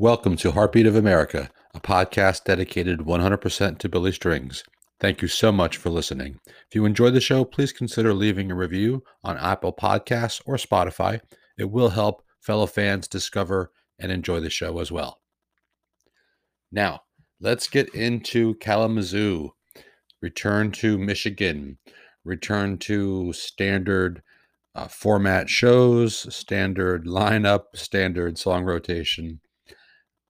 [0.00, 4.62] Welcome to Heartbeat of America, a podcast dedicated 100% to Billy Strings.
[5.00, 6.38] Thank you so much for listening.
[6.46, 11.20] If you enjoy the show, please consider leaving a review on Apple Podcasts or Spotify.
[11.58, 15.20] It will help fellow fans discover and enjoy the show as well.
[16.70, 17.00] Now,
[17.40, 19.50] let's get into Kalamazoo.
[20.22, 21.78] Return to Michigan.
[22.24, 24.22] Return to standard
[24.76, 29.40] uh, format shows, standard lineup, standard song rotation.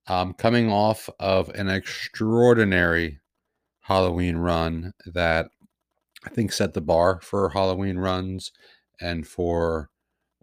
[0.08, 3.20] Um, coming off of an extraordinary
[3.80, 5.50] Halloween run that
[6.24, 8.52] I think set the bar for Halloween runs
[9.00, 9.90] and for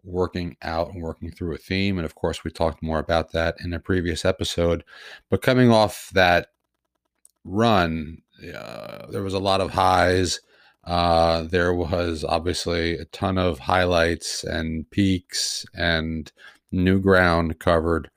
[0.04, 1.98] working out and working through a theme.
[1.98, 4.84] And of course, we talked more about that in a previous episode.
[5.30, 6.50] But coming off that
[7.44, 8.22] run,
[8.56, 10.40] uh, there was a lot of highs
[10.86, 16.32] uh, there was obviously a ton of highlights and peaks and
[16.72, 18.10] new ground covered.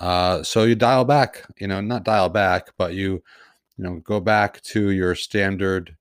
[0.00, 3.22] Uh, so you dial back, you know, not dial back, but you,
[3.76, 5.96] you know, go back to your standard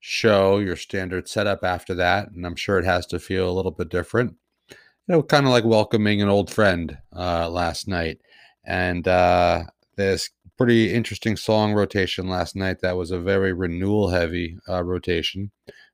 [0.00, 3.70] show, your standard setup after that, and I'm sure it has to feel a little
[3.70, 4.34] bit different.
[4.70, 4.76] You
[5.08, 8.20] know, kind of like welcoming an old friend uh, last night,
[8.64, 9.64] and uh,
[9.96, 12.80] this pretty interesting song rotation last night.
[12.80, 15.50] That was a very renewal heavy uh, rotation,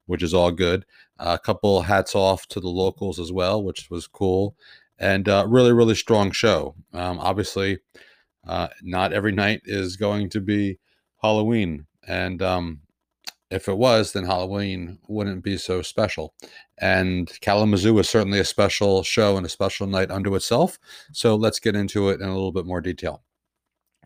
[0.07, 0.85] which is all good.
[1.19, 4.57] A couple hats off to the locals as well, which was cool.
[5.01, 6.77] And uh, really, really strong show.
[6.93, 7.79] Um, obviously,
[8.47, 10.79] uh, not every night is going to be
[11.23, 11.87] Halloween.
[12.07, 12.81] And um,
[13.51, 16.35] if it was, then Halloween wouldn't be so special.
[16.79, 20.79] And Kalamazoo is certainly a special show and a special night unto itself.
[21.13, 23.23] So let's get into it in a little bit more detail.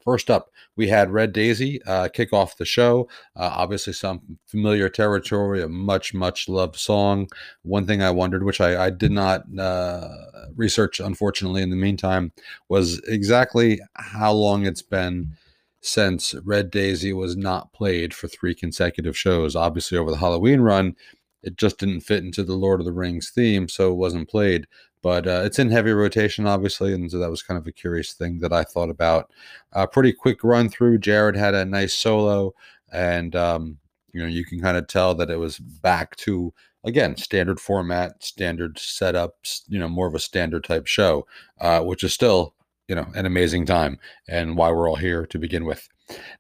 [0.05, 3.09] First up, we had Red Daisy uh, kick off the show.
[3.35, 7.29] Uh, obviously, some familiar territory, a much, much loved song.
[7.63, 10.09] One thing I wondered, which I, I did not uh,
[10.55, 12.33] research, unfortunately, in the meantime,
[12.69, 15.37] was exactly how long it's been
[15.81, 19.57] since Red Daisy was not played for three consecutive shows.
[19.57, 20.97] Obviously, over the Halloween run,
[21.43, 24.67] it just didn't fit into the Lord of the Rings theme, so it wasn't played
[25.05, 28.15] but uh, it's in heavy rotation, obviously, and so that was kind of a curious
[28.15, 29.31] thing that I thought about.
[29.75, 30.99] Uh, pretty quick run through.
[30.99, 32.55] Jarrod had a nice solo,
[32.91, 33.77] and um,
[34.15, 36.55] you know you can kind of tell that it was back to
[36.85, 39.65] again standard format, standard setups.
[39.69, 41.27] You know, more of a standard type show,
[41.61, 42.55] uh, which is still
[42.89, 45.87] you know an amazing time and why we're all here to begin with.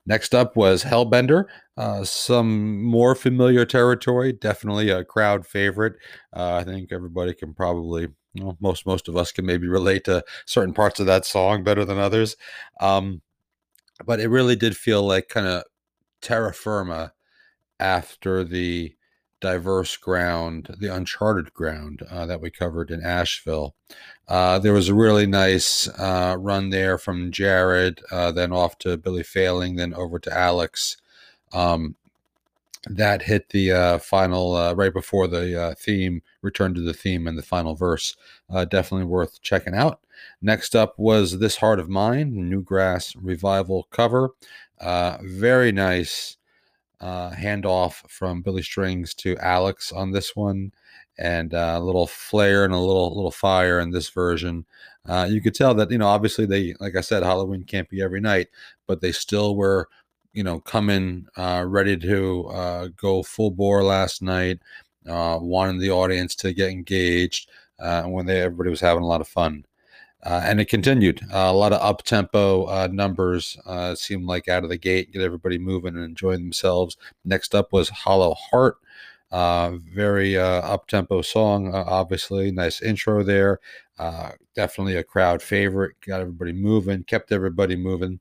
[0.06, 1.44] Next up was Hellbender,
[1.76, 5.94] uh, some more familiar territory, definitely a crowd favorite.
[6.34, 8.08] Uh, I think everybody can probably
[8.60, 11.98] most most of us can maybe relate to certain parts of that song better than
[11.98, 12.36] others.
[12.80, 13.22] Um,
[14.04, 15.64] but it really did feel like kind of
[16.20, 17.12] terra firma
[17.78, 18.94] after the
[19.40, 23.74] diverse ground, the uncharted ground uh, that we covered in Asheville.
[24.26, 28.96] Uh, there was a really nice uh, run there from Jarrod, uh, then off to
[28.96, 30.96] Billy Failing, then over to Alex.
[31.53, 31.97] Um,
[32.91, 37.27] that hit the uh, final uh, right before the uh, theme return to the theme
[37.27, 38.16] and the final verse
[38.50, 40.00] uh, definitely worth checking out.
[40.43, 44.31] Next up was this heart of mine newgrass revival cover.
[44.81, 46.37] Uh, very nice
[47.00, 50.72] uh, handoff from billy strings to alex on this one
[51.19, 54.65] and a little flare and a little little fire in this version.
[55.09, 58.21] You could tell that you know obviously they like i said halloween can't be every
[58.21, 58.49] night
[58.87, 59.88] but they still were
[60.34, 64.60] you know, coming uh, ready to uh, go full bore last night.
[65.08, 69.20] Uh, wanted the audience to get engaged uh, when they everybody was having a lot
[69.20, 69.64] of fun.
[70.22, 71.20] Uh, and it continued.
[71.32, 75.12] Uh, a lot of up tempo uh, numbers uh, seemed like out of the gate,
[75.12, 76.96] get everybody moving and enjoying themselves.
[77.24, 78.78] Next up was Hollow Heart,
[79.32, 82.50] uh very up tempo song, obviously.
[82.52, 83.58] Nice intro there.
[83.98, 85.96] Uh definitely a crowd favorite.
[86.06, 88.20] Got everybody moving, kept everybody moving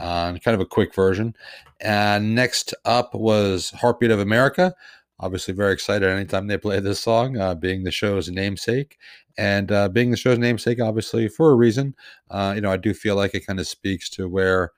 [0.00, 1.34] uh, kind of a quick version.
[1.80, 4.74] And next up was Heartbeat of America.
[5.18, 8.98] Obviously, very excited anytime they play this song, uh, being the show's namesake.
[9.38, 11.94] And uh, being the show's namesake, obviously, for a reason.
[12.30, 14.72] Uh, you know, I do feel like it kind of speaks to where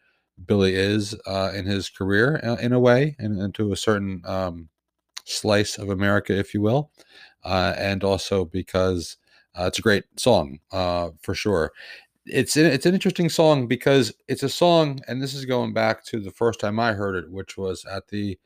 [0.47, 4.23] Billy is uh, in his career, uh, in a way, and, and to a certain
[4.25, 4.69] um,
[5.25, 6.91] slice of America, if you will.
[7.45, 9.17] and also because
[9.57, 11.73] it's a great song, for sure
[12.31, 16.21] it's it's an interesting song because it's a song, and this is going back to
[16.21, 18.39] the first time I heard it, which was at the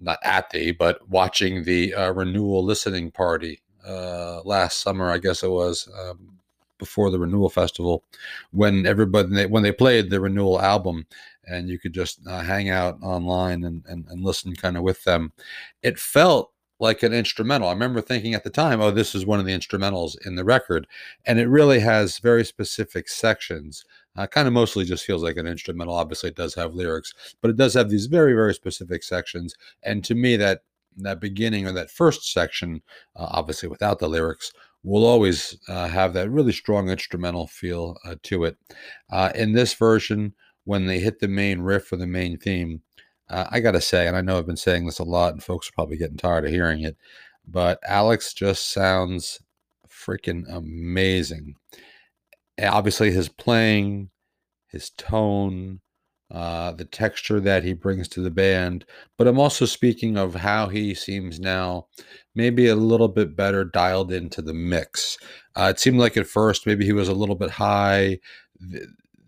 [0.00, 5.42] not at the but watching the uh, renewal listening party uh, last summer, I guess
[5.42, 6.38] it was um,
[6.78, 8.04] before the renewal festival,
[8.52, 11.06] when everybody when they played the renewal album,
[11.46, 15.04] and you could just uh, hang out online and and, and listen kind of with
[15.04, 15.32] them.
[15.82, 17.68] It felt like an instrumental.
[17.68, 20.44] I remember thinking at the time, oh, this is one of the instrumentals in the
[20.44, 20.86] record.
[21.26, 23.84] And it really has very specific sections
[24.16, 25.94] Uh, kind of mostly just feels like an instrumental.
[25.94, 29.54] Obviously, it does have lyrics, but it does have these very, very specific sections.
[29.84, 30.62] And to me, that
[30.96, 32.82] that beginning or that first section,
[33.14, 38.16] uh, obviously without the lyrics, will always uh, have that really strong instrumental feel uh,
[38.24, 38.56] to it.
[39.10, 40.34] Uh, in this version,
[40.64, 42.82] when they hit the main riff or the main theme,
[43.30, 45.42] uh, I got to say, and I know I've been saying this a lot, and
[45.42, 46.96] folks are probably getting tired of hearing it,
[47.46, 49.40] but Alex just sounds
[49.88, 51.54] freaking amazing.
[52.60, 54.10] Obviously, his playing,
[54.68, 55.80] his tone,
[56.30, 58.84] uh, the texture that he brings to the band.
[59.18, 61.86] But I'm also speaking of how he seems now,
[62.34, 65.18] maybe a little bit better dialed into the mix.
[65.56, 68.18] Uh, it seemed like at first maybe he was a little bit high.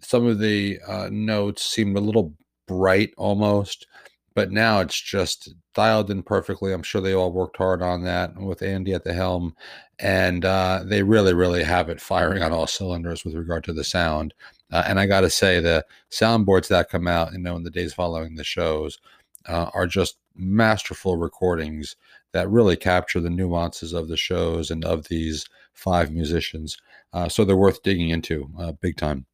[0.01, 2.35] Some of the uh, notes seemed a little
[2.67, 3.87] bright almost,
[4.35, 6.73] but now it's just dialed in perfectly.
[6.73, 9.55] I'm sure they all worked hard on that with Andy at the helm,
[9.99, 13.85] and uh, they really, really have it firing on all cylinders with regard to the
[13.85, 14.35] sound.
[14.71, 17.71] Uh, and I got to say, the soundboards that come out, you know, in the
[17.71, 18.99] days following the shows,
[19.47, 21.97] uh, are just masterful recordings
[22.33, 25.45] that really capture the nuances of the shows and of these
[25.75, 26.79] five musicians.
[27.13, 29.27] Uh, so they're worth digging into, uh, big time.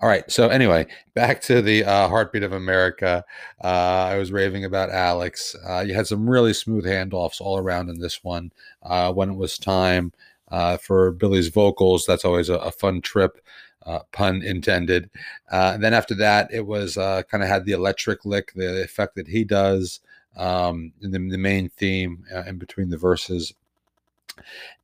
[0.00, 0.30] All right.
[0.30, 3.24] So anyway, back to the uh, heartbeat of America.
[3.62, 5.56] Uh, I was raving about Alex.
[5.66, 8.52] Uh, you had some really smooth handoffs all around in this one.
[8.82, 10.12] Uh, when it was time
[10.50, 13.40] uh, for Billy's vocals, that's always a, a fun trip.
[13.86, 15.10] Uh, pun intended.
[15.50, 19.44] then after that, it was kind of had the electric lick, the effect that he
[19.44, 20.00] does
[20.36, 23.52] um, the, the main theme in between the verses,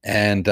[0.05, 0.44] and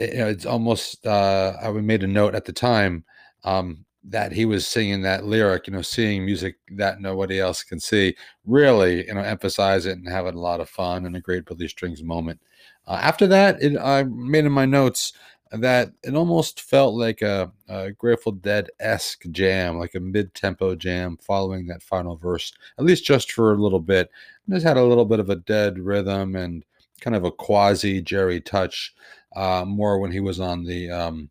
[0.00, 3.04] you know, it's almost uh, I made a note at the time
[3.44, 7.78] um, that he was singing that lyric, you know, seeing music that nobody else can
[7.78, 8.16] see,
[8.46, 11.68] really, you know, emphasize it and having a lot of fun and a great Billy
[11.68, 12.40] Strings moment.
[12.86, 15.12] Uh, after that, it, I made in my notes
[15.52, 20.74] that it almost felt like a, a Grateful Dead esque jam, like a mid tempo
[20.76, 24.10] jam following that final verse, at least just for a little bit.
[24.46, 26.64] And just had a little bit of a dead rhythm and
[27.00, 28.94] kind of a quasi Jerry touch
[29.34, 31.30] uh, more when he was on the um,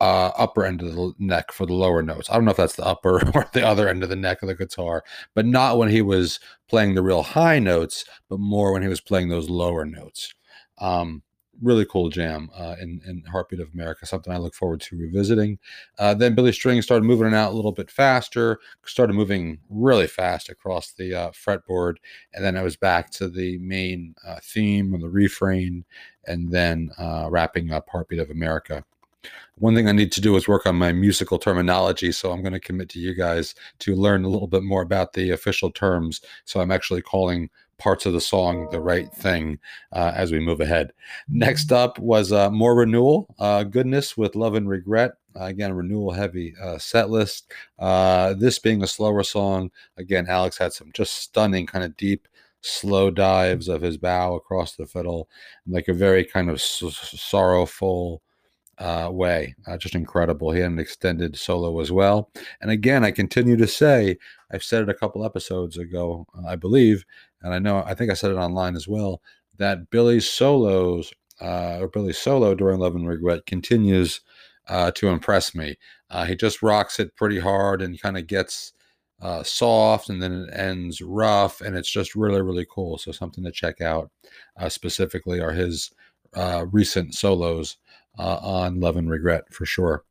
[0.00, 2.30] uh, upper end of the neck for the lower notes.
[2.30, 4.48] I don't know if that's the upper or the other end of the neck of
[4.48, 5.04] the guitar,
[5.34, 9.00] but not when he was playing the real high notes, but more when he was
[9.00, 10.32] playing those lower notes.
[10.78, 11.22] Um,
[11.62, 15.58] really cool jam uh, in, in Heartbeat of America, something I look forward to revisiting.
[15.98, 20.06] Uh, then Billy String started moving it out a little bit faster, started moving really
[20.06, 21.96] fast across the uh, fretboard,
[22.32, 25.84] and then I was back to the main uh, theme or the refrain,
[26.26, 28.84] and then uh, wrapping up Heartbeat of America.
[29.56, 32.54] One thing I need to do is work on my musical terminology, so I'm going
[32.54, 36.22] to commit to you guys to learn a little bit more about the official terms.
[36.46, 39.58] So I'm actually calling parts of the song the right thing
[39.92, 40.92] uh, as we move ahead.
[41.28, 45.12] Next up was uh, more renewal, uh, goodness with love and regret.
[45.34, 47.52] again, renewal heavy uh, set list.
[47.78, 52.28] Uh, this being a slower song, again, Alex had some just stunning, kind of deep,
[52.62, 55.28] slow dives of his bow across the fiddle,
[55.66, 56.82] like a very kind of s-
[57.16, 58.22] sorrowful
[58.78, 59.54] uh, way.
[59.66, 60.50] Uh, just incredible.
[60.50, 62.30] He had an extended solo as well.
[62.60, 64.16] And again, I continue to say,
[64.50, 67.04] I've said it a couple episodes ago, I believe,
[67.42, 69.20] and I know, I think I said it online as well,
[69.58, 74.20] that Billy's solos uh, or Billy's solo during Love and Regret continues
[74.68, 75.76] uh, to impress me.
[76.10, 78.72] Uh, he just rocks it pretty hard and kind of gets
[79.22, 83.44] uh, soft and then it ends rough and it's just really really cool so something
[83.44, 84.10] to check out
[84.58, 85.90] uh, specifically are his
[86.34, 87.76] uh, recent solos
[88.18, 90.04] uh, on Love and Regret for sure.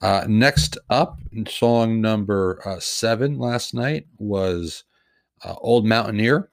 [0.00, 1.18] Uh, next up,
[1.48, 4.84] song number uh, seven last night was
[5.44, 6.50] Old Mountaineer,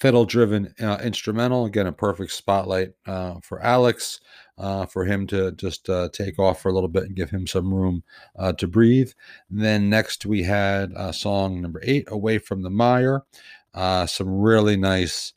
[0.00, 1.66] fiddle driven uh, instrumental.
[1.66, 4.20] Again, a perfect spotlight uh, for Alex.
[4.90, 8.02] for him to just take off for a little bit and give him some room
[8.56, 9.12] to breathe.
[9.50, 13.22] And then next we had song number eight, Away from the Mire.
[13.74, 15.34] some really nice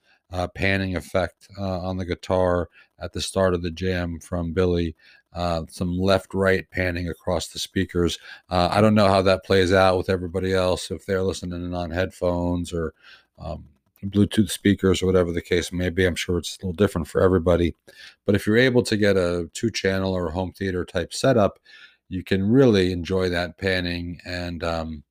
[0.55, 4.95] panning effect on the guitar at the start of the jam from Billy.
[5.33, 8.19] Uh, some left right panning across the speakers.
[8.49, 11.89] Uh, I don't know how that plays out with everybody else if they're listening on
[11.91, 12.93] headphones or
[13.39, 13.65] um,
[14.03, 16.05] Bluetooth speakers or whatever the case may be.
[16.05, 17.75] I'm sure it's a little different for everybody.
[18.25, 21.59] But if you're able to get a two channel or home theater type setup,
[22.09, 25.03] you can really enjoy that panning and um,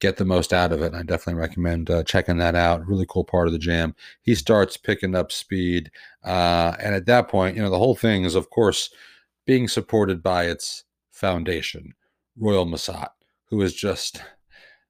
[0.00, 0.94] get the most out of it.
[0.94, 2.86] I definitely recommend uh, checking that out.
[2.86, 3.94] Really cool part of the jam.
[4.22, 5.90] He starts picking up speed.
[6.24, 8.90] Uh, and at that point, you know, the whole thing is, of course,
[9.46, 11.94] being supported by its foundation,
[12.38, 13.08] Royal Masat,
[13.46, 14.22] who is just,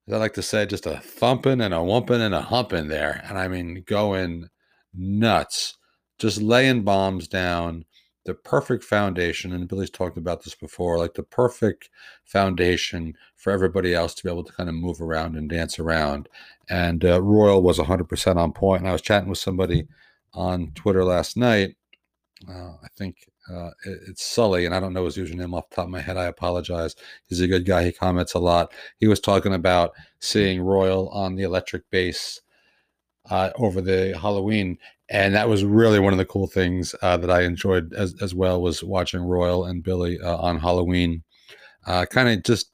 [0.06, 3.22] as I like to say, just a thumping and a whumping and a humping there.
[3.28, 4.48] And I mean, going
[4.94, 5.76] nuts,
[6.18, 7.84] just laying bombs down.
[8.24, 11.90] the perfect foundation, and Billy's talked about this before, like the perfect
[12.24, 16.28] foundation for everybody else to be able to kind of move around and dance around.
[16.68, 18.80] And uh, Royal was 100% on point.
[18.82, 19.86] And I was chatting with somebody
[20.34, 21.76] on Twitter last night.
[22.48, 23.16] Uh, I think
[23.50, 26.00] uh, it, it's Sully, and I don't know his username off the top of my
[26.00, 26.16] head.
[26.16, 26.94] I apologize.
[27.28, 27.84] He's a good guy.
[27.84, 28.72] He comments a lot.
[28.98, 32.40] He was talking about seeing Royal on the electric bass
[33.30, 34.78] uh, over the Halloween,
[35.08, 38.34] and that was really one of the cool things uh, that I enjoyed as as
[38.34, 41.22] well was watching Royal and Billy uh, on Halloween,
[41.86, 42.70] uh, kind of just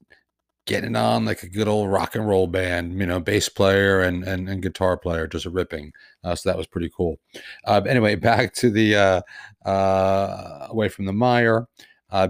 [0.67, 4.25] getting on like a good old rock and roll band, you know, bass player and
[4.25, 5.93] and, and guitar player, just ripping.
[6.25, 7.19] Uh, so that was pretty cool.
[7.65, 9.25] Uh, anyway, back to the
[9.65, 11.67] uh, away from the Mire.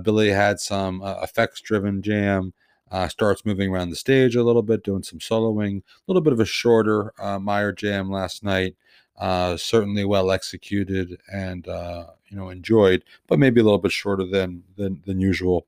[0.03, 2.53] Billy had some effects driven jam.
[2.93, 5.79] Uh, starts moving around the stage a little bit, doing some soloing.
[5.79, 8.77] A little bit of a shorter uh, Mire jam last night.
[9.17, 14.27] Uh, certainly well executed and uh, you know enjoyed, but maybe a little bit shorter
[14.27, 15.67] than than, than usual.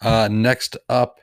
[0.00, 1.20] Uh, next up,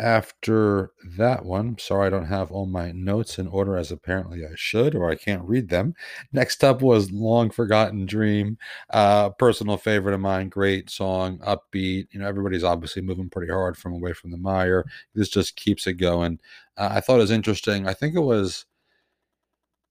[0.00, 4.52] after that one, sorry, I don't have all my notes in order as apparently I
[4.54, 5.94] should, or I can't read them.
[6.32, 8.58] Next up was Long Forgotten Dream,
[8.90, 10.48] uh, personal favorite of mine.
[10.48, 12.06] Great song, upbeat.
[12.12, 14.84] You know, everybody's obviously moving pretty hard from away from the mire.
[15.14, 16.38] This just keeps it going.
[16.76, 17.88] Uh, I thought it was interesting.
[17.88, 18.66] I think it was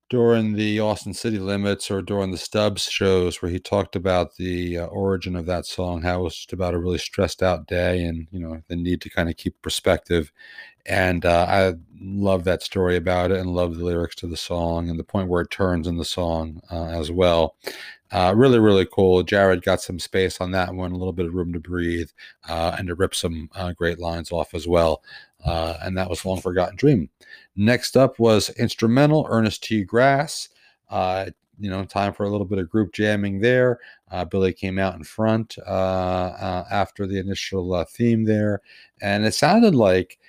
[0.09, 4.77] during the Austin City Limits or during the Stubbs shows where he talked about the
[4.77, 8.03] uh, origin of that song, how it was just about a really stressed out day
[8.03, 10.31] and, you know, the need to kind of keep perspective.
[10.85, 14.89] And uh, I love that story about it and love the lyrics to the song
[14.89, 17.55] and the point where it turns in the song uh, as well.
[18.11, 19.23] Uh, really, really cool.
[19.23, 22.09] Jarrod got some space on that one, a little bit of room to breathe,
[22.47, 25.03] uh, and to rip some uh, great lines off as well.
[25.45, 27.09] Uh, and that was Long Forgotten Dream.
[27.55, 29.83] Next up was instrumental Ernest T.
[29.83, 30.49] Grass.
[30.89, 31.25] Uh,
[31.59, 33.79] you know, time for a little bit of group jamming there.
[34.11, 38.61] Uh, Billy came out in front after the initial theme there,
[39.01, 40.19] and it sounded like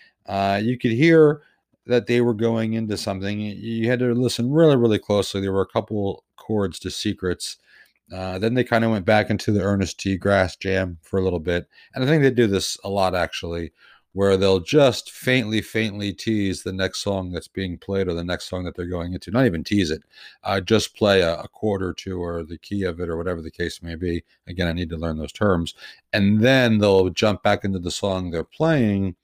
[0.63, 1.43] you could hear
[1.87, 3.41] that they were going into something.
[3.41, 5.41] You had to listen really, really closely.
[5.41, 7.59] There were a couple chords to Secrets
[8.13, 10.17] uh, then they kind of went back into the Ernest T.
[10.17, 11.69] Grass jam for a little bit.
[11.95, 13.73] And I think they do this a lot actually,
[14.13, 18.49] where they'll just faintly, faintly tease the next song that's being played or the next
[18.49, 19.31] song that they're going into.
[19.31, 20.03] Not even tease it,
[20.43, 23.43] uh, just play a, a chord or two or the key of it or whatever
[23.43, 24.25] the case may be.
[24.47, 25.75] Again, I need to learn those terms.
[26.13, 29.17] And then they'll jump back into the song they're playing.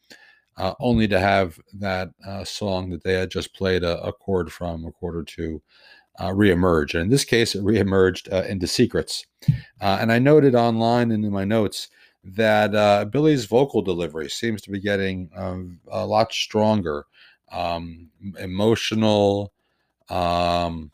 [0.57, 4.53] Uh, only to have that uh, song that they had just played a, a chord
[4.53, 5.61] from, a or two,
[6.19, 6.95] uh, reemerge.
[6.95, 9.27] And in this case, it reemerged uh, into Secrets.
[9.81, 11.89] Uh, and I noted online and in my notes
[12.25, 17.07] that uh, Billy's vocal delivery seems to be getting um, a lot stronger,
[17.53, 18.09] um,
[18.39, 19.53] emotional,
[20.09, 20.91] um,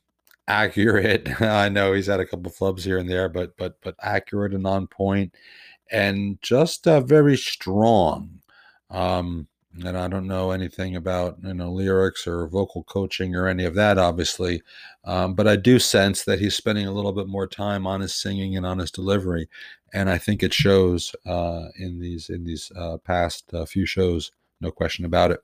[0.48, 1.28] accurate.
[1.40, 4.66] I know he's had a couple flubs here and there, but but but accurate and
[4.66, 5.34] on point,
[5.90, 8.40] and just uh, very strong.
[8.90, 9.46] Um,
[9.78, 13.74] and I don't know anything about you know lyrics or vocal coaching or any of
[13.74, 14.62] that, obviously,
[15.04, 18.14] um, but I do sense that he's spending a little bit more time on his
[18.14, 19.48] singing and on his delivery,
[19.92, 24.32] and I think it shows uh, in these in these uh, past uh, few shows,
[24.60, 25.40] no question about it.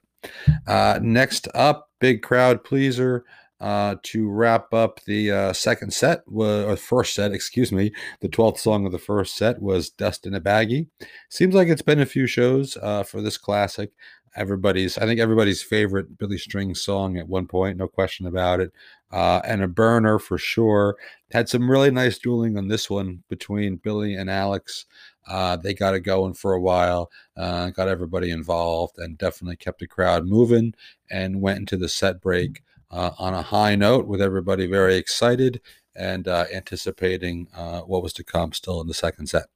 [0.67, 3.25] Uh, next up, big crowd pleaser.
[3.59, 8.59] Uh, to wrap up the uh, second set, or first set, excuse me, the 12th
[8.59, 10.89] song of the first set was Dust in a Baggie.
[11.31, 13.93] Seems like it's been a few shows uh, for this classic.
[14.37, 18.73] Everybody's, I think everybody's favorite Billy String song at one point, no question about it.
[19.11, 20.97] Uh, and a burner for sure.
[21.33, 24.85] Had some really nice dueling on this one between Billy and Alex.
[25.27, 29.79] Uh, they got it going for a while, uh, got everybody involved, and definitely kept
[29.79, 30.75] the crowd moving
[31.11, 35.61] and went into the set break uh, on a high note with everybody very excited
[35.95, 39.47] and uh, anticipating uh, what was to come still in the second set.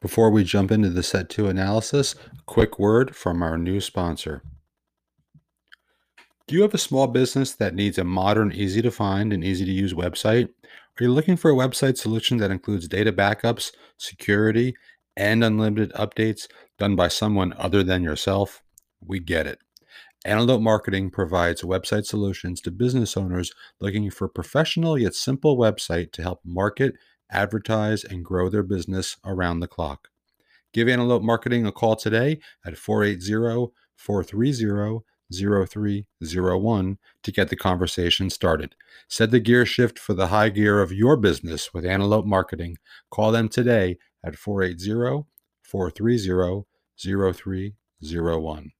[0.00, 4.42] Before we jump into the set two analysis, a quick word from our new sponsor.
[6.48, 9.64] Do you have a small business that needs a modern, easy to find, and easy
[9.64, 10.48] to use website?
[11.00, 14.74] Are you looking for a website solution that includes data backups, security,
[15.16, 16.46] and unlimited updates
[16.78, 18.62] done by someone other than yourself?
[19.00, 19.58] We get it.
[20.24, 26.12] Antelope Marketing provides website solutions to business owners looking for a professional yet simple website
[26.12, 26.94] to help market
[27.32, 30.08] advertise, and grow their business around the clock.
[30.72, 34.86] Give Antelope Marketing a call today at 480 430
[35.32, 38.74] 0301 to get the conversation started.
[39.08, 42.76] Set the gear shift for the high gear of your business with Antelope Marketing.
[43.10, 45.26] Call them today at 480
[45.62, 48.70] 430 0301.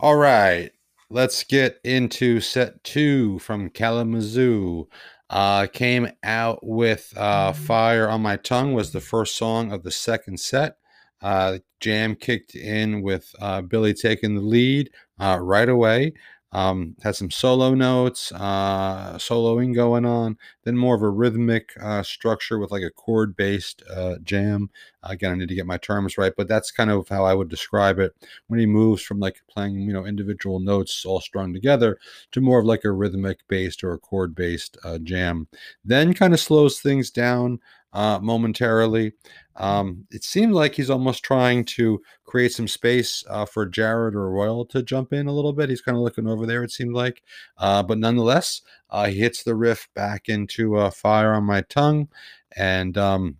[0.00, 0.70] All right.
[1.10, 4.88] let's get into set two from Kalamazoo.
[5.30, 9.90] Uh, came out with uh, Fire on My Tongue was the first song of the
[9.90, 10.76] second set.
[11.20, 14.90] Uh, jam kicked in with uh, Billy taking the lead
[15.20, 16.12] uh, right away.
[16.50, 22.02] Um, had some solo notes, uh, soloing going on, then more of a rhythmic uh,
[22.02, 24.70] structure with like a chord based uh, jam.
[25.02, 27.48] Again, I need to get my terms right, but that's kind of how I would
[27.50, 28.14] describe it
[28.46, 31.98] when he moves from like playing, you know, individual notes all strung together
[32.32, 35.48] to more of like a rhythmic based or a chord based uh, jam.
[35.84, 37.60] Then kind of slows things down
[37.92, 39.12] uh, momentarily.
[39.56, 44.30] Um, it seemed like he's almost trying to create some space uh, for Jarrod or
[44.30, 45.68] Royal to jump in a little bit.
[45.68, 47.22] He's kind of looking over there, it seemed like.
[47.56, 52.08] Uh, but nonetheless, uh, he hits the riff back into uh, Fire on My Tongue.
[52.56, 53.38] And, um,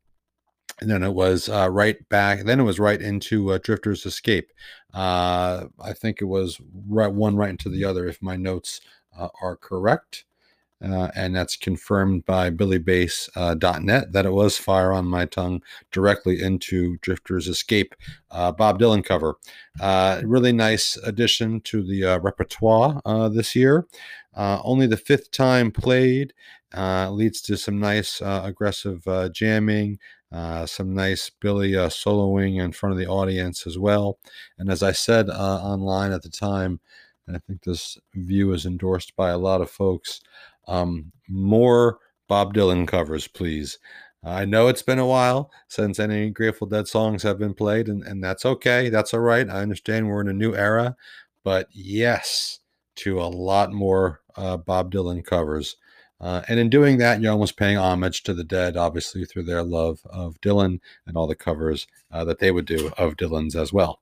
[0.80, 2.44] and then it was uh, right back.
[2.44, 4.52] Then it was right into uh, Drifter's Escape.
[4.94, 8.80] Uh, I think it was right one right into the other, if my notes
[9.40, 10.24] are correct.
[10.82, 16.40] Uh, and that's confirmed by BillyBase.net uh, that it was Fire on My Tongue directly
[16.40, 17.94] into Drifter's Escape,
[18.30, 19.36] uh, Bob Dylan cover.
[19.80, 23.86] Uh, really nice addition to the uh, repertoire uh, this year.
[24.36, 26.32] only the fifth time played
[26.74, 29.98] leads to some nice aggressive jamming.
[30.66, 34.18] some nice Billy soloing in front of the audience as well.
[34.58, 36.78] And as I said online at the time,
[37.26, 40.20] and I think this view is endorsed by a lot of folks.
[40.68, 41.98] Um, more
[42.28, 43.78] Bob Dylan covers, please.
[44.24, 48.02] I know it's been a while since any Grateful Dead songs have been played, and,
[48.02, 48.88] and that's okay.
[48.88, 49.48] That's all right.
[49.48, 50.96] I understand we're in a new era,
[51.44, 52.60] but yes,
[52.96, 55.76] to a lot more uh, Bob Dylan covers.
[56.20, 59.62] Uh, and in doing that, you're almost paying homage to the dead, obviously, through their
[59.62, 63.72] love of Dylan and all the covers uh, that they would do of Dylan's as
[63.72, 64.00] well.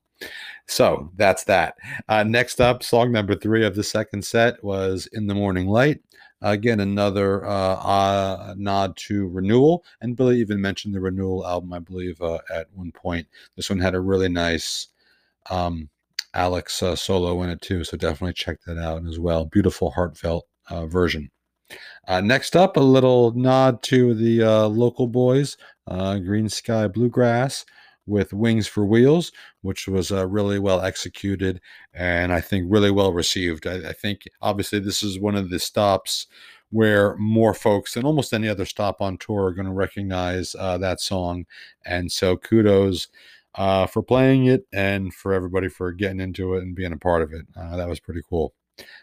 [0.67, 1.75] So that's that.
[2.09, 6.01] Uh, next up, song number three of the second set was In the Morning Light.
[6.43, 9.85] Again, another uh, uh, nod to renewal.
[10.01, 13.27] And Billy even mentioned the renewal album, I believe, uh, at one point.
[13.57, 14.89] This one had a really nice
[15.51, 15.89] um,
[16.35, 17.85] Alex uh, solo in it, too.
[17.85, 19.47] So definitely check that out as well.
[19.47, 21.31] Beautiful, heartfelt uh, version.
[22.07, 25.57] Uh, next up, a little nod to the local boys,
[25.89, 27.65] Greensky Bluegrass
[28.07, 31.61] with Wings for Wheels, which was uh, really well executed
[31.93, 33.67] and I think really well received.
[33.67, 36.27] I, I, think obviously this is one of the stops
[36.71, 40.79] where more folks than almost any other stop on tour are going to recognize uh,
[40.79, 41.47] that song.
[41.85, 43.09] And so kudos
[43.55, 47.23] uh, for playing it and for everybody for getting into it and being a part
[47.23, 47.47] of it.
[47.57, 48.53] Uh, that was pretty cool.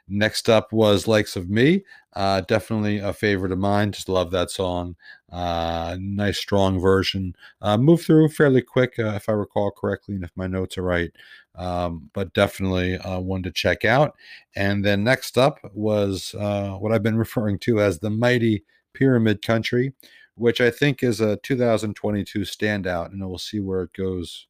[0.07, 1.83] Next up was Likes of Me.
[2.13, 3.91] Uh, definitely a favorite of mine.
[3.91, 4.95] Just love that song.
[5.31, 7.35] Uh, nice, strong version.
[7.61, 10.83] Uh, moved through fairly quick, uh, if I recall correctly, and if my notes are
[10.83, 11.11] right.
[11.55, 14.15] Um, but definitely uh, one to check out.
[14.55, 19.41] And then next up was uh, what I've been referring to as the Mighty Pyramid
[19.41, 19.93] Country,
[20.35, 24.47] which I think is a 2022 standout, and we'll see where it goes.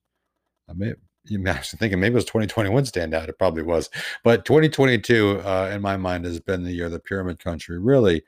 [0.70, 0.94] I may,
[1.26, 3.30] you actually thinking maybe it was 2021 standout.
[3.30, 3.90] It probably was,
[4.24, 8.24] but 2022, uh, in my mind, has been the year the Pyramid Country really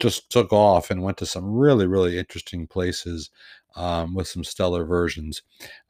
[0.00, 3.30] just took off and went to some really, really interesting places
[3.76, 5.42] um, with some stellar versions.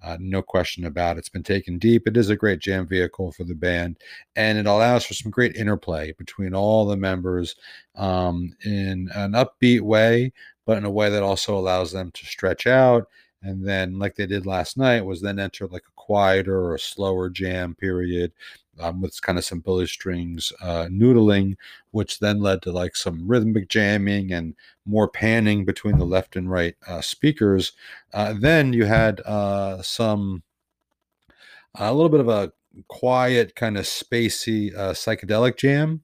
[0.05, 1.21] Uh, no question about it.
[1.21, 2.07] It's been taken deep.
[2.07, 3.99] It is a great jam vehicle for the band,
[4.37, 7.57] and it allows for some great interplay between all the members
[7.97, 10.33] um, in an upbeat way,
[10.67, 13.09] but in a way that also allows them to stretch out
[13.43, 17.31] and then like they did last night was then enter like a quieter or slower
[17.31, 18.33] jam period
[18.79, 21.57] um, with kind of some Billy Strings uh, noodling,
[21.93, 26.51] which then led to like some rhythmic jamming and more panning between the left and
[26.51, 27.73] right uh, speakers.
[28.13, 30.43] Uh, then you had uh, some
[31.77, 32.53] a little bit of a
[32.89, 36.03] quiet kind of spacey uh, psychedelic jam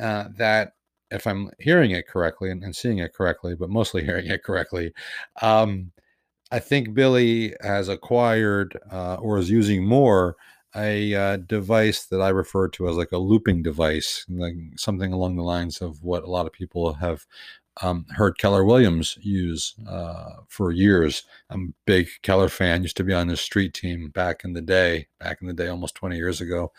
[0.00, 0.72] uh, that
[1.10, 4.94] if I'm hearing it correctly and, and, seeing it correctly, but mostly hearing it correctly,
[5.42, 5.92] um,
[6.52, 10.36] I think Billy has acquired uh, or is using more
[10.76, 15.36] a uh, device that I refer to as like a looping device, like something along
[15.36, 17.26] the lines of what a lot of people have
[17.80, 21.24] um, heard Keller Williams use uh, for years.
[21.48, 22.82] I'm a big Keller fan.
[22.82, 25.08] Used to be on the street team back in the day.
[25.18, 26.72] Back in the day, almost 20 years ago.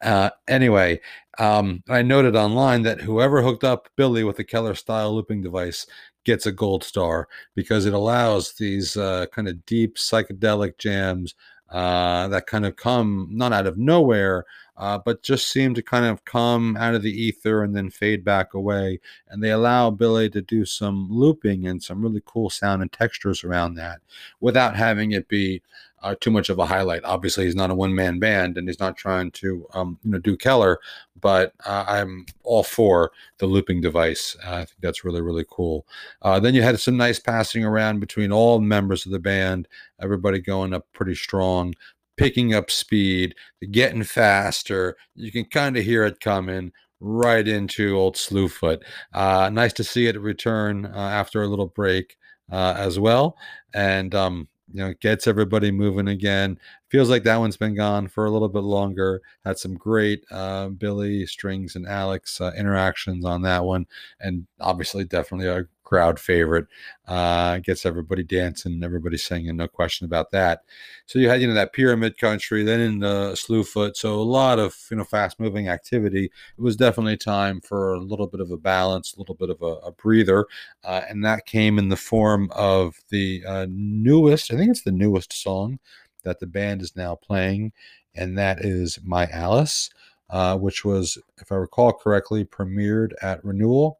[0.00, 1.00] Uh, anyway,
[1.38, 5.86] um, I noted online that whoever hooked up Billy with a Keller style looping device
[6.24, 11.34] gets a gold star because it allows these uh, kind of deep psychedelic jams
[11.70, 14.44] uh, that kind of come not out of nowhere,
[14.78, 18.24] uh, but just seem to kind of come out of the ether and then fade
[18.24, 18.98] back away.
[19.28, 23.44] And they allow Billy to do some looping and some really cool sound and textures
[23.44, 24.00] around that
[24.40, 25.62] without having it be
[26.02, 27.04] uh, too much of a highlight.
[27.04, 30.18] Obviously, he's not a one man band and he's not trying to um, you know
[30.18, 30.78] do Keller,
[31.20, 34.36] but uh, I'm all for the looping device.
[34.44, 35.86] Uh, I think that's really really cool.
[36.22, 39.68] Uh, then you had some nice passing around between all members of the band.
[40.00, 41.74] Everybody going up pretty strong,
[42.16, 43.34] picking up speed,
[43.70, 44.96] getting faster.
[45.14, 48.82] You can kind of hear it coming right into old Slewfoot.
[49.12, 52.16] Uh, nice to see it return uh, after a little break
[52.50, 53.36] as well,
[53.74, 56.58] and um, you know gets everybody moving again.
[56.88, 59.20] Feels like that one's been gone for a little bit longer.
[59.44, 63.86] Had some great uh, Billy Strings and Alex uh, interactions on that one,
[64.20, 66.66] and obviously definitely a crowd favorite.
[67.06, 70.60] Uh, gets everybody dancing, everybody singing, no question about that.
[71.06, 74.58] So you had you know that pyramid country, then in the Slewfoot, so a lot
[74.58, 76.26] of you know fast moving activity.
[76.26, 79.62] It was definitely time for a little bit of a balance, a little bit of
[79.62, 80.46] a, a breather,
[80.84, 84.52] uh, and that came in the form of the uh, newest.
[84.52, 85.78] I think it's the newest song
[86.24, 87.72] that the band is now playing,
[88.14, 89.90] and that is "My Alice."
[90.30, 93.98] Uh, which was, if I recall correctly, premiered at Renewal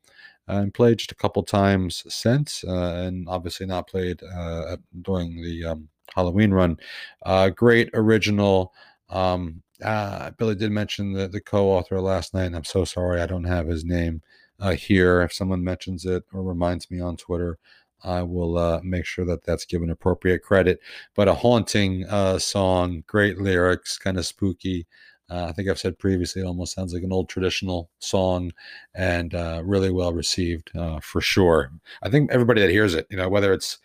[0.48, 5.64] and played just a couple times since, uh, and obviously not played uh, during the
[5.64, 6.78] um, Halloween run.
[7.24, 8.72] Uh, great original.
[9.10, 13.26] Um, uh, Billy did mention the, the co-author last night, and I'm so sorry I
[13.26, 14.22] don't have his name
[14.58, 15.20] uh, here.
[15.22, 17.58] If someone mentions it or reminds me on Twitter,
[18.02, 20.80] I will uh, make sure that that's given appropriate credit.
[21.14, 22.06] But a haunting
[22.38, 24.86] song, great lyrics, kind of spooky.
[25.30, 28.52] Uh, I think I've said previously, it almost sounds like an old traditional song
[28.94, 31.70] and uh, really well received uh, for sure.
[32.02, 33.78] I think everybody that hears it, you know, whether it's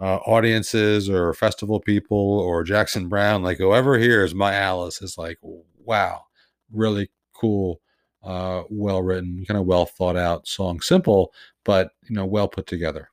[0.00, 5.38] uh, audiences or festival people or Jackson Browne, like whoever hears My Alice is like,
[5.42, 6.24] wow,
[6.72, 7.80] really cool,
[8.24, 10.80] uh, well written, kind of well thought out song.
[10.80, 11.32] Simple,
[11.64, 13.10] but, you know, well put together.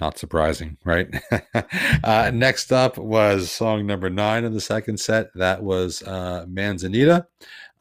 [0.00, 1.08] Not surprising, right?
[2.04, 5.28] uh, next up was song number nine in the second set.
[5.34, 7.26] That was uh, Manzanita,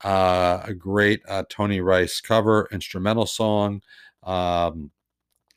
[0.04, 3.82] uh, a great uh, Tony Rice cover, instrumental song.
[4.24, 4.92] Um,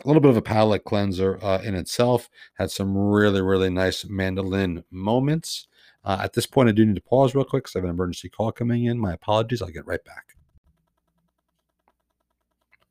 [0.05, 2.29] a little bit of a palate cleanser uh, in itself.
[2.55, 5.67] Had some really, really nice mandolin moments.
[6.05, 7.91] Uh, at this point, I do need to pause real quick because I have an
[7.91, 8.99] emergency call coming in.
[8.99, 9.63] My apologies.
[9.63, 10.37] I'll get right back.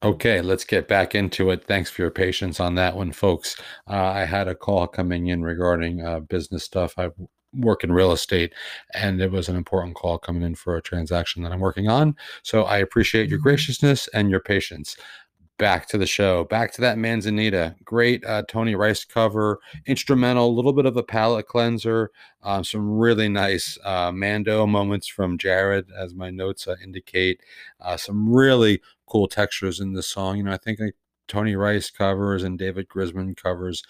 [0.03, 1.63] Okay, let's get back into it.
[1.65, 3.55] Thanks for your patience on that one, folks.
[3.87, 6.95] Uh, I had a call coming in regarding uh, business stuff.
[6.97, 7.09] I
[7.53, 8.53] work in real estate,
[8.95, 12.15] and it was an important call coming in for a transaction that I'm working on.
[12.41, 13.49] So I appreciate your mm-hmm.
[13.49, 14.95] graciousness and your patience
[15.61, 17.75] back to the show, back to that Manzanita.
[17.85, 22.09] Great uh, Tony Rice cover, instrumental, a little bit of a palate cleanser,
[22.41, 27.41] um, some really nice uh, Mando moments from Jarrod, as my notes uh, indicate.
[27.79, 30.37] Uh, some really cool textures in this song.
[30.37, 30.95] You know, I think like
[31.31, 33.83] Tony Rice covers and David Grisman covers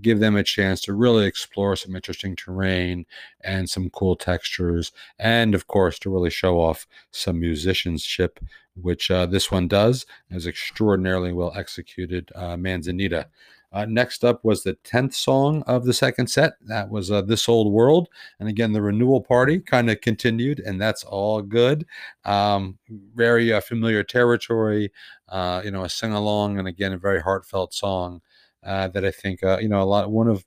[0.00, 3.04] give them a chance to really explore some interesting terrain
[3.44, 8.40] and some cool textures, and of course to really show off some musicianship,
[8.74, 10.06] which uh, this one does.
[10.30, 12.32] is extraordinarily well executed.
[12.34, 13.28] Uh, Manzanita.
[13.72, 16.54] Uh, next up was the 10th song of the second set.
[16.62, 18.08] That was uh, This Old World.
[18.38, 21.84] And again, the renewal party kind of continued, and that's all good.
[22.24, 22.78] Um,
[23.14, 24.92] very uh, familiar territory,
[25.28, 28.22] uh, you know, a sing along, and again, a very heartfelt song
[28.64, 30.44] uh, that I think, uh, you know, a lot, one of,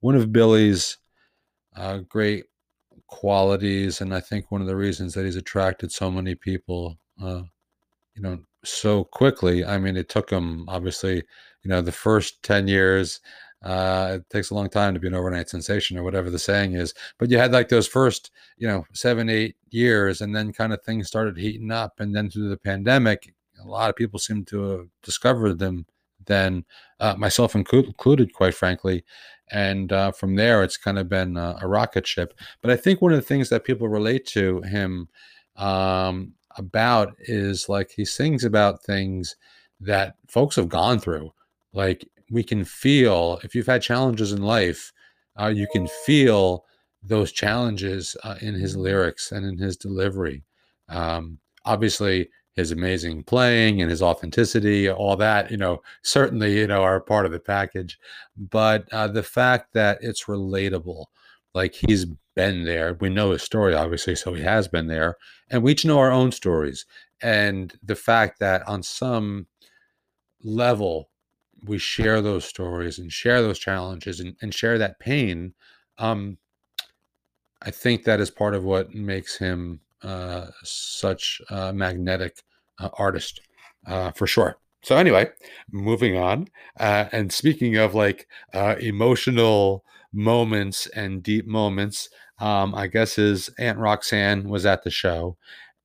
[0.00, 0.98] one of Billy's
[2.08, 2.44] great
[3.06, 7.48] qualities, and I think one of the reasons that he's attracted so many people, you
[8.16, 9.64] know, so quickly.
[9.64, 11.22] I mean, it took him obviously
[11.62, 13.20] you know the first 10 years
[13.62, 16.72] uh, it takes a long time to be an overnight sensation or whatever the saying
[16.72, 20.72] is but you had like those first you know seven eight years and then kind
[20.72, 24.46] of things started heating up and then through the pandemic a lot of people seemed
[24.46, 25.84] to have discovered them
[26.26, 26.64] then
[27.00, 29.04] uh, myself included quite frankly
[29.52, 33.02] and uh, from there it's kind of been a, a rocket ship but i think
[33.02, 35.08] one of the things that people relate to him
[35.56, 39.34] um, about is like he sings about things
[39.80, 41.32] that folks have gone through.
[41.72, 44.92] Like we can feel if you've had challenges in life
[45.40, 46.64] uh, you can feel
[47.02, 50.44] those challenges uh, in his lyrics and in his delivery.
[50.88, 56.82] Um, obviously his amazing playing and his authenticity all that you know certainly you know
[56.82, 57.98] are part of the package.
[58.36, 61.06] But uh, the fact that it's relatable
[61.54, 65.16] like he's been there we know his story obviously so he has been there
[65.50, 66.86] and we each know our own stories
[67.22, 69.46] and the fact that on some
[70.42, 71.10] level
[71.64, 75.54] we share those stories and share those challenges and, and share that pain,
[75.98, 76.38] um,
[77.62, 82.42] I think that is part of what makes him uh, such a magnetic
[82.78, 83.40] uh, artist
[83.86, 84.56] uh, for sure.
[84.82, 85.30] So anyway,
[85.70, 92.08] moving on, uh, and speaking of like uh, emotional moments and deep moments.
[92.38, 95.36] Um, I guess his Aunt Roxanne was at the show,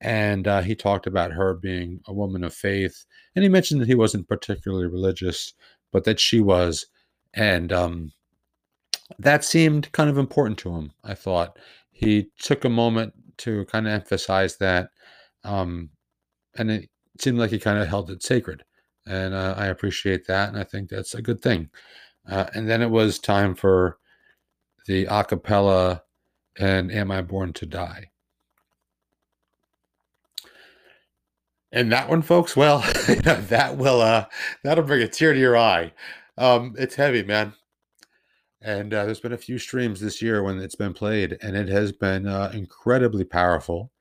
[0.02, 3.06] and uh, he talked about her being a woman of faith.
[3.36, 5.54] And he mentioned that he wasn't particularly religious,
[5.92, 6.88] but that she was.
[7.34, 8.12] And um,
[9.20, 11.58] that seemed kind of important to him, I thought.
[11.92, 14.90] He took a moment to kind of emphasize that.
[15.44, 15.90] Um,
[16.58, 18.64] and it seemed like he kind of held it sacred.
[19.06, 20.50] And uh, I appreciate that.
[20.50, 21.70] And I think that's a good thing.
[22.28, 23.98] Uh, and then it was time for
[24.86, 26.02] the acapella
[26.58, 28.10] and Am I Born to Die?
[31.72, 32.80] And that one, folks, well,
[33.24, 34.26] that will uh
[34.64, 35.92] that'll bring a tear to your eye.
[36.38, 37.54] Um, it's heavy, man.
[38.62, 41.68] And uh, there's been a few streams this year when it's been played, and it
[41.68, 43.92] has been uh, incredibly powerful.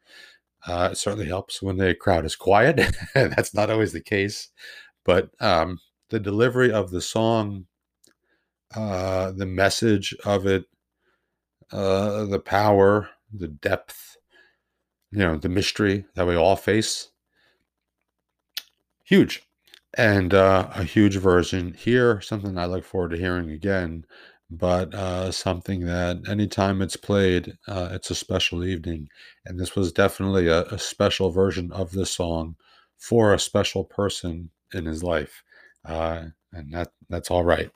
[0.67, 2.81] Uh, it certainly helps when the crowd is quiet.
[3.15, 4.49] That's not always the case,
[5.05, 7.67] but um, the delivery of the song,
[8.75, 10.65] uh, the message of it,
[11.75, 14.17] uh, the power, the depth,
[15.11, 17.11] you know, the mystery that we all face.
[19.05, 19.43] Huge.
[19.97, 24.07] And uh, a huge version here, something I look forward to hearing again,
[24.51, 29.09] but uh, something that anytime it's played, uh, it's a special evening.
[29.45, 32.57] And this was definitely a, a special version of this song
[32.97, 35.43] for a special person in his life.
[35.85, 37.71] Uh, and that that's all right.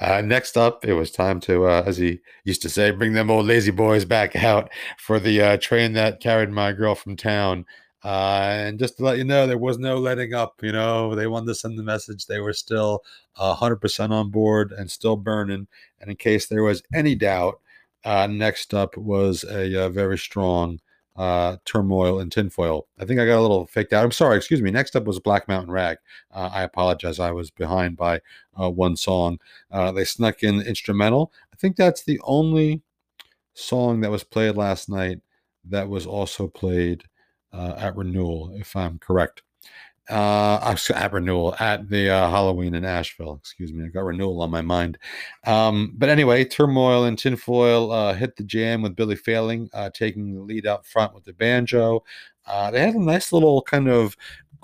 [0.00, 3.30] Uh, next up, it was time to, uh, as he used to say, bring them
[3.30, 7.66] old lazy boys back out for the uh, train that carried my girl from town.
[8.02, 10.54] Uh, and just to let you know, there was no letting up.
[10.62, 13.02] You know, they wanted to send the message they were still
[13.38, 15.66] 100% on board and still burning.
[16.00, 17.60] And in case there was any doubt,
[18.04, 20.80] uh, next up was a, uh, very strong
[21.16, 22.86] uh, turmoil and tinfoil.
[22.98, 24.04] I think I got a little faked out.
[24.04, 24.70] I'm sorry, excuse me.
[24.70, 25.98] Next up was Black Mountain Rag.
[26.32, 27.18] Uh, I apologize.
[27.18, 28.20] I was behind by
[28.60, 29.38] uh, one song.
[29.70, 31.32] Uh, they snuck in the instrumental.
[31.52, 32.82] I think that's the only
[33.54, 35.20] song that was played last night
[35.64, 37.04] that was also played
[37.52, 39.42] uh, at renewal, if I'm correct
[40.10, 44.50] uh at renewal at the uh, halloween in asheville excuse me i got renewal on
[44.50, 44.98] my mind.
[45.46, 50.34] Um but anyway turmoil and tinfoil uh hit the jam with billy failing uh taking
[50.34, 52.02] the lead out front with the banjo.
[52.44, 54.16] Uh they had a nice little kind of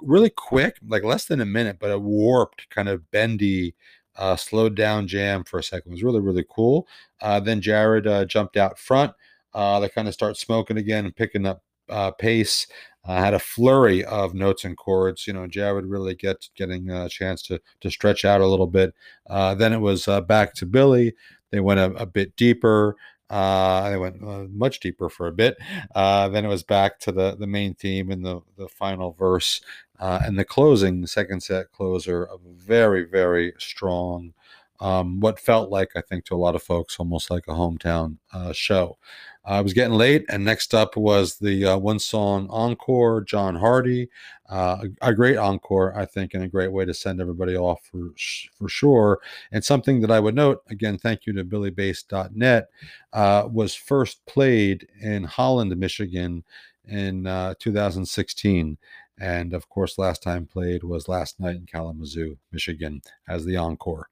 [0.03, 3.75] really quick like less than a minute but a warped kind of bendy
[4.17, 5.93] uh slowed down jam for a second.
[5.93, 6.89] It was really really cool.
[7.21, 9.13] Uh then jarrod uh jumped out front.
[9.55, 12.67] Uh they kind of start smoking again and picking up uh, pace
[13.07, 15.27] uh, had a flurry of notes and chords.
[15.27, 18.95] You know, Jarrod really get getting a chance to to stretch out a little bit.
[19.29, 21.15] Uh, then it was uh, back to Billy.
[21.51, 22.97] They went a, a bit deeper.
[23.31, 25.57] Uh, they went uh, much deeper for a bit.
[25.95, 29.61] Uh, then it was back to the the main theme in the the final verse
[29.99, 34.33] and the closing, the second set closer a very very strong.
[34.79, 38.19] Um, what felt like, I think, to a lot of folks, almost like a hometown
[38.53, 38.99] show.
[39.47, 44.09] I was getting late, and next up was the uh, one song encore, John Hardy.
[44.49, 48.11] Uh, a, great encore, I think, and a great way to send everybody off for
[48.59, 49.21] for sure.
[49.53, 52.69] And something that I would note again, thank you to BillyBase.net,
[53.13, 56.45] uh, was first played in Holland, Michigan,
[56.87, 58.79] in uh, 2016.
[59.19, 64.09] And of course, last time played was last night in Kalamazoo, Michigan, as the encore.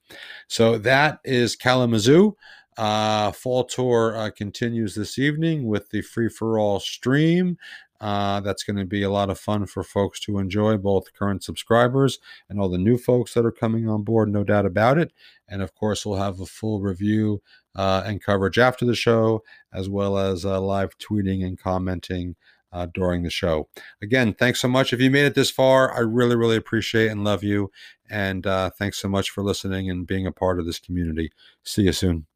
[0.49, 2.37] So that is Kalamazoo.
[2.77, 7.57] Uh, Fall Tour uh, continues this evening with the Free for All stream.
[8.01, 11.43] Uh, that's going to be a lot of fun for folks to enjoy, both current
[11.43, 12.19] subscribers
[12.51, 15.13] and all the new folks that are coming on board, no doubt about it.
[15.49, 17.41] And of course, we'll have a full review
[17.75, 22.37] uh, and coverage after the show, as well as uh, live tweeting and commenting
[22.73, 23.69] uh, during the show.
[24.03, 24.93] Again, thanks so much.
[24.93, 27.71] If you made it this far, I really, really appreciate and love you.
[28.11, 31.31] And uh, thanks so much for listening and being a part of this community.
[31.63, 32.27] See you soon.